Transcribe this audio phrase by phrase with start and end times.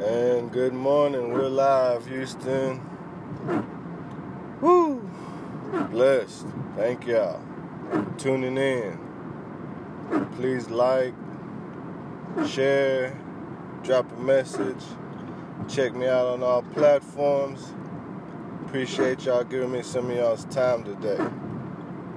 [0.00, 1.32] And good morning.
[1.32, 2.80] We're live, Houston.
[4.60, 5.00] Woo!
[5.90, 6.46] Blessed.
[6.76, 7.42] Thank y'all
[7.90, 8.96] for tuning in.
[10.36, 11.14] Please like,
[12.46, 13.12] share,
[13.82, 14.84] drop a message.
[15.68, 17.72] Check me out on all platforms.
[18.66, 21.18] Appreciate y'all giving me some of y'all's time today.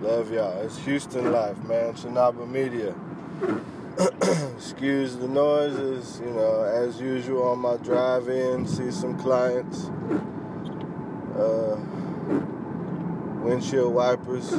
[0.01, 0.61] Love y'all.
[0.61, 1.93] It's Houston Life, man.
[1.95, 2.93] Chinaba Media.
[4.55, 9.85] Excuse the noises, you know, as usual on my drive in, see some clients.
[11.37, 11.75] Uh,
[13.43, 14.53] windshield wipers,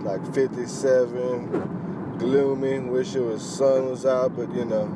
[0.00, 2.80] like 57, gloomy.
[2.80, 4.86] Wish it was sun was out, but you know,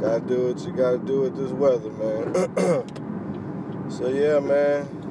[0.00, 2.34] gotta do what you gotta do with this weather, man.
[3.90, 5.03] so yeah, man.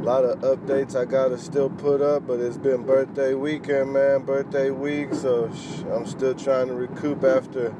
[0.00, 4.24] A lot of updates I gotta still put up, but it's been birthday weekend, man.
[4.24, 5.50] Birthday week, so
[5.92, 7.74] I'm still trying to recoup after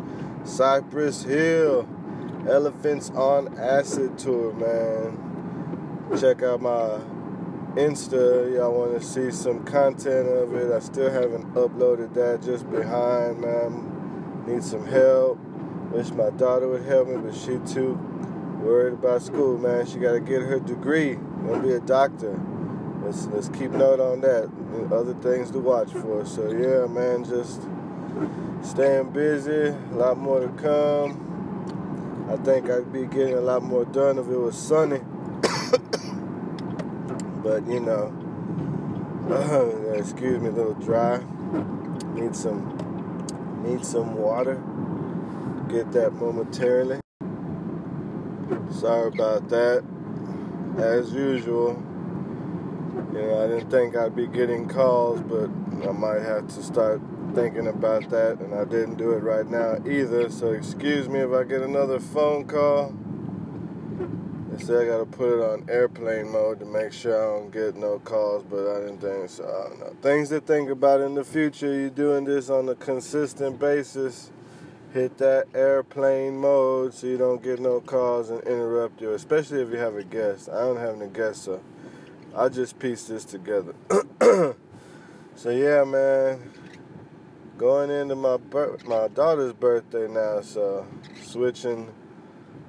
[0.45, 1.89] Cypress Hill
[2.47, 6.11] Elephants on Acid tour, man.
[6.21, 7.01] Check out my
[7.81, 8.55] Insta.
[8.55, 10.71] Y'all want to see some content of it?
[10.71, 12.43] I still haven't uploaded that.
[12.43, 14.45] Just behind, man.
[14.47, 15.39] Need some help.
[15.91, 17.95] Wish my daughter would help me, but she too
[18.63, 19.87] worried about school, man.
[19.87, 22.39] She got to get her degree gonna be a doctor.
[23.03, 24.51] Let's let's keep note on that.
[24.93, 26.25] Other things to watch for.
[26.27, 27.63] So yeah, man, just
[28.63, 29.69] staying busy.
[29.69, 32.29] A lot more to come.
[32.31, 34.99] I think I'd be getting a lot more done if it was sunny.
[37.43, 38.13] but you know,
[39.31, 41.25] uh, excuse me, a little dry.
[42.15, 42.77] Need some
[43.65, 44.57] need some water.
[45.69, 47.01] Get that momentarily.
[48.71, 49.85] Sorry about that
[50.79, 51.83] as usual.
[53.13, 55.51] You know, I didn't think I'd be getting calls, but
[55.89, 57.01] I might have to start
[57.35, 60.31] thinking about that, and I didn't do it right now either.
[60.31, 62.95] So excuse me if I get another phone call.
[64.51, 67.77] They say I gotta put it on airplane mode to make sure I don't get
[67.77, 69.45] no calls, but I didn't think so.
[69.45, 69.97] I don't know.
[70.03, 71.73] Things to think about in the future.
[71.73, 74.31] You're doing this on a consistent basis
[74.93, 79.71] hit that airplane mode so you don't get no calls and interrupt you, especially if
[79.71, 80.49] you have a guest.
[80.49, 81.63] I don't have any guests, so
[82.35, 83.75] I just piece this together.
[84.21, 86.51] so yeah, man,
[87.57, 90.87] going into my bir- my daughter's birthday now, so
[91.23, 91.93] switching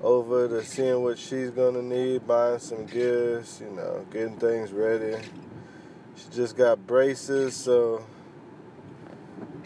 [0.04, 5.22] over to seeing what she's gonna need, buying some gifts, you know, getting things ready.
[6.16, 8.04] She just got braces, so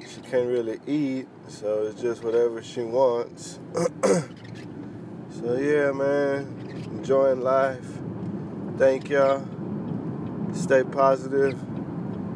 [0.02, 3.60] she can't really eat, so it's just whatever she wants.
[5.30, 7.88] so yeah, man, enjoying life.
[8.78, 9.46] Thank y'all.
[10.54, 11.58] Stay positive.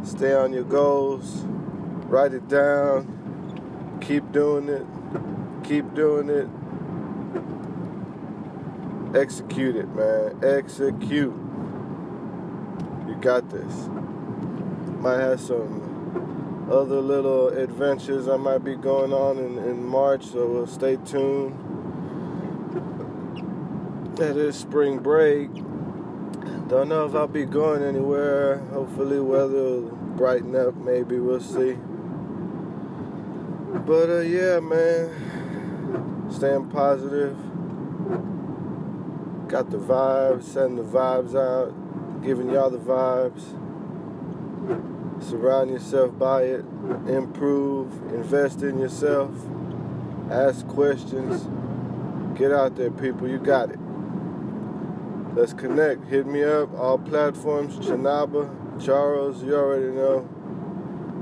[0.03, 1.44] Stay on your goals.
[2.08, 4.00] Write it down.
[4.02, 4.86] Keep doing it.
[5.64, 6.48] Keep doing it.
[9.16, 10.40] Execute it, man.
[10.44, 11.34] Execute.
[13.08, 13.90] You got this.
[15.00, 15.79] Might have some
[16.72, 21.57] other little adventures I might be going on in, in March, so we'll stay tuned.
[24.18, 25.52] That is spring break.
[26.68, 28.59] Don't know if I'll be going anywhere.
[28.72, 29.81] Hopefully, weather will
[30.16, 30.75] brighten up.
[30.75, 31.74] Maybe we'll see.
[33.88, 37.36] But uh, yeah, man, staying positive.
[39.47, 41.74] Got the vibes, sending the vibes out,
[42.22, 43.56] giving y'all the vibes
[45.22, 46.66] surround yourself by it,
[47.07, 49.31] improve, invest in yourself,
[50.30, 51.47] ask questions.
[52.38, 53.28] Get out there, people.
[53.28, 53.80] You got it.
[55.35, 56.06] Let's connect.
[56.06, 56.74] Hit me up.
[56.74, 57.75] All platforms.
[57.85, 58.50] Chinaba,
[58.84, 60.28] Charles, you already know.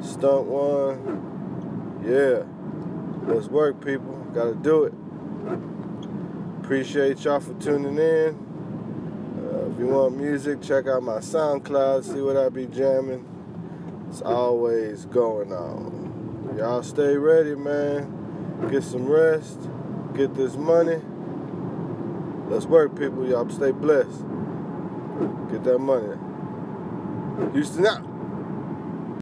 [0.01, 2.03] Stunt One.
[2.05, 2.43] Yeah.
[3.33, 4.13] Let's work, people.
[4.33, 4.93] Gotta do it.
[6.63, 8.35] Appreciate y'all for tuning in.
[9.39, 12.03] Uh, if you want music, check out my SoundCloud.
[12.03, 13.36] See what I be jamming.
[14.09, 16.55] It's always going on.
[16.57, 18.69] Y'all stay ready, man.
[18.71, 19.59] Get some rest.
[20.15, 21.01] Get this money.
[22.49, 23.27] Let's work, people.
[23.27, 24.23] Y'all stay blessed.
[25.51, 26.17] Get that money.
[27.53, 28.06] Houston out.